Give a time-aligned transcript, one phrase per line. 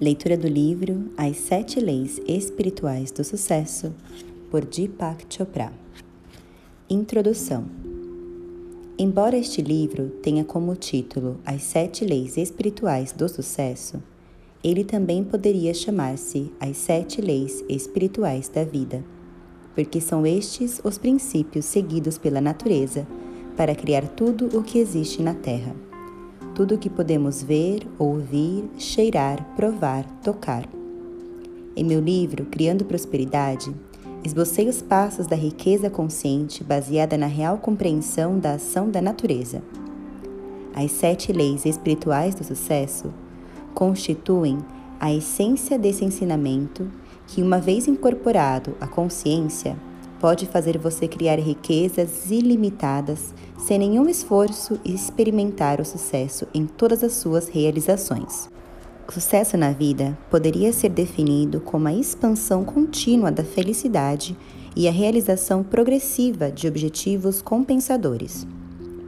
[0.00, 3.94] Leitura do livro As Sete Leis Espirituais do Sucesso,
[4.50, 5.72] por Deepak Chopra.
[6.90, 7.64] Introdução.
[8.98, 14.02] Embora este livro tenha como título As Sete Leis Espirituais do Sucesso,
[14.64, 19.04] ele também poderia chamar-se As Sete Leis Espirituais da Vida,
[19.76, 23.06] porque são estes os princípios seguidos pela natureza
[23.56, 25.72] para criar tudo o que existe na Terra
[26.54, 30.64] tudo o que podemos ver, ouvir, cheirar, provar, tocar.
[31.74, 33.74] Em meu livro Criando Prosperidade,
[34.22, 39.62] esbocei os passos da riqueza consciente baseada na real compreensão da ação da natureza.
[40.72, 43.12] As sete leis espirituais do sucesso
[43.74, 44.58] constituem
[45.00, 46.88] a essência desse ensinamento
[47.26, 49.76] que, uma vez incorporado à consciência,
[50.20, 57.02] pode fazer você criar riquezas ilimitadas sem nenhum esforço e experimentar o sucesso em todas
[57.02, 58.48] as suas realizações.
[59.06, 64.36] O sucesso na vida poderia ser definido como a expansão contínua da felicidade
[64.74, 68.46] e a realização progressiva de objetivos compensadores.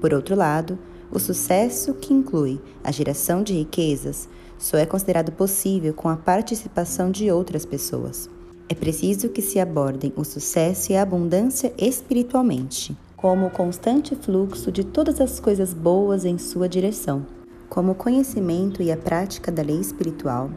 [0.00, 0.78] Por outro lado,
[1.10, 7.10] o sucesso, que inclui a geração de riquezas, só é considerado possível com a participação
[7.10, 8.28] de outras pessoas.
[8.68, 14.72] É preciso que se abordem o sucesso e a abundância espiritualmente, como o constante fluxo
[14.72, 17.24] de todas as coisas boas em sua direção.
[17.68, 20.50] Como o conhecimento e a prática da lei espiritual,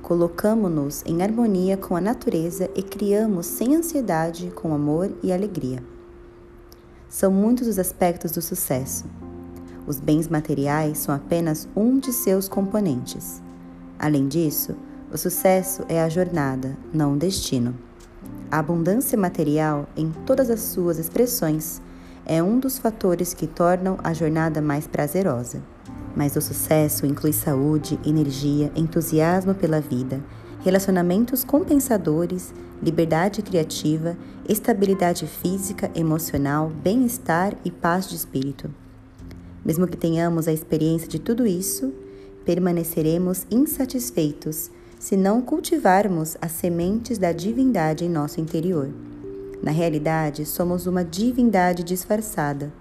[0.00, 5.82] colocamos-nos em harmonia com a natureza e criamos sem ansiedade, com amor e alegria.
[7.08, 9.06] São muitos os aspectos do sucesso.
[9.88, 13.42] Os bens materiais são apenas um de seus componentes.
[13.98, 14.76] Além disso,
[15.16, 17.74] o sucesso é a jornada, não o destino.
[18.50, 21.80] A abundância material, em todas as suas expressões,
[22.26, 25.62] é um dos fatores que tornam a jornada mais prazerosa.
[26.14, 30.22] Mas o sucesso inclui saúde, energia, entusiasmo pela vida,
[30.62, 38.70] relacionamentos compensadores, liberdade criativa, estabilidade física, emocional, bem-estar e paz de espírito.
[39.64, 41.90] Mesmo que tenhamos a experiência de tudo isso,
[42.44, 48.90] permaneceremos insatisfeitos se não cultivarmos as sementes da divindade em nosso interior.
[49.62, 52.72] Na realidade, somos uma divindade disfarçada.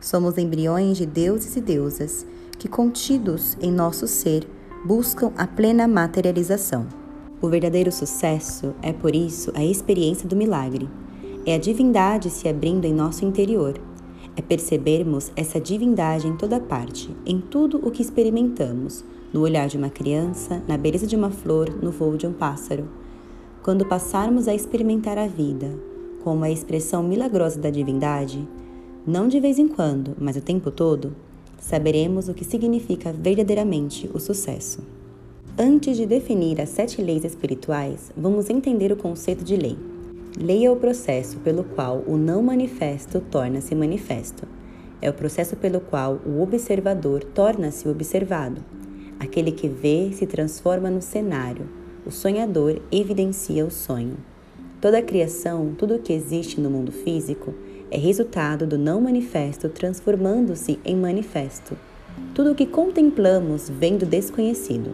[0.00, 2.26] Somos embriões de deuses e deusas
[2.58, 4.48] que, contidos em nosso ser,
[4.84, 6.86] buscam a plena materialização.
[7.40, 10.88] O verdadeiro sucesso é, por isso, a experiência do milagre.
[11.44, 13.80] É a divindade se abrindo em nosso interior.
[14.36, 19.76] É percebermos essa divindade em toda parte, em tudo o que experimentamos, no olhar de
[19.76, 22.88] uma criança, na beleza de uma flor, no voo de um pássaro.
[23.62, 25.78] Quando passarmos a experimentar a vida
[26.22, 28.46] como a expressão milagrosa da divindade,
[29.06, 31.16] não de vez em quando, mas o tempo todo,
[31.58, 34.80] saberemos o que significa verdadeiramente o sucesso.
[35.58, 39.76] Antes de definir as sete leis espirituais, vamos entender o conceito de lei.
[40.40, 44.46] Lei é o processo pelo qual o não manifesto torna-se manifesto.
[45.00, 48.62] É o processo pelo qual o observador torna-se observado.
[49.22, 51.68] Aquele que vê se transforma no cenário.
[52.04, 54.16] O sonhador evidencia o sonho.
[54.80, 57.54] Toda a criação, tudo o que existe no mundo físico,
[57.88, 61.78] é resultado do não manifesto transformando-se em manifesto.
[62.34, 64.92] Tudo o que contemplamos vem do desconhecido.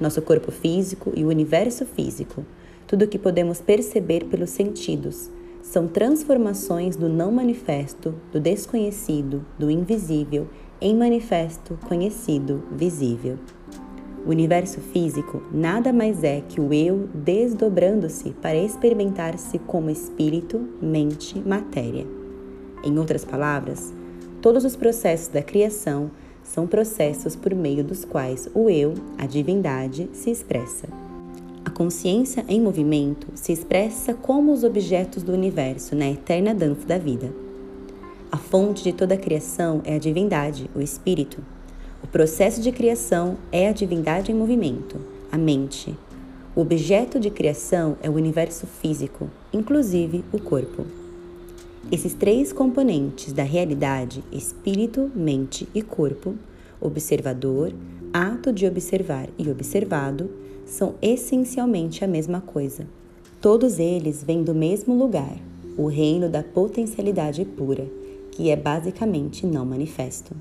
[0.00, 2.46] Nosso corpo físico e o universo físico,
[2.86, 5.28] tudo o que podemos perceber pelos sentidos,
[5.60, 10.46] são transformações do não manifesto, do desconhecido, do invisível,
[10.80, 13.36] em manifesto, conhecido, visível.
[14.26, 21.38] O universo físico nada mais é que o eu desdobrando-se para experimentar-se como espírito, mente,
[21.38, 22.04] matéria.
[22.82, 23.94] Em outras palavras,
[24.42, 26.10] todos os processos da criação
[26.42, 30.88] são processos por meio dos quais o eu, a divindade, se expressa.
[31.64, 36.98] A consciência em movimento se expressa como os objetos do universo na eterna dança da
[36.98, 37.32] vida.
[38.30, 41.42] A fonte de toda a criação é a divindade, o espírito.
[42.06, 44.96] O processo de criação é a divindade em movimento,
[45.30, 45.92] a mente.
[46.54, 50.86] O objeto de criação é o universo físico, inclusive o corpo.
[51.90, 56.36] Esses três componentes da realidade, espírito, mente e corpo,
[56.80, 57.72] observador,
[58.12, 60.30] ato de observar e observado,
[60.64, 62.86] são essencialmente a mesma coisa.
[63.40, 65.36] Todos eles vêm do mesmo lugar,
[65.76, 67.84] o reino da potencialidade pura,
[68.30, 70.36] que é basicamente não manifesto.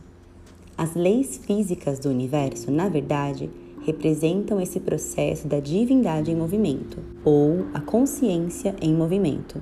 [0.78, 3.50] As leis físicas do universo, na verdade,
[3.86, 9.62] representam esse processo da divindade em movimento, ou a consciência em movimento.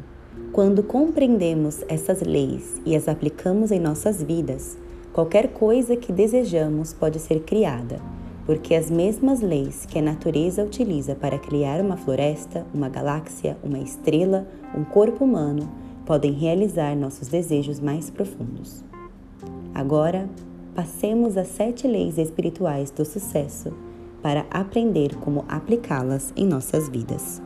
[0.51, 4.75] Quando compreendemos essas leis e as aplicamos em nossas vidas,
[5.11, 8.01] qualquer coisa que desejamos pode ser criada,
[8.45, 13.77] porque as mesmas leis que a natureza utiliza para criar uma floresta, uma galáxia, uma
[13.77, 15.69] estrela, um corpo humano,
[16.07, 18.83] podem realizar nossos desejos mais profundos.
[19.73, 20.27] Agora,
[20.75, 23.73] passemos às sete leis espirituais do sucesso
[24.21, 27.41] para aprender como aplicá-las em nossas vidas.